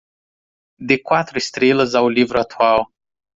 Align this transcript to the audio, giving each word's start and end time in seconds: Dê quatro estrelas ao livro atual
Dê 0.87 0.97
quatro 0.97 1.37
estrelas 1.37 1.93
ao 1.93 2.09
livro 2.09 2.39
atual 2.41 2.89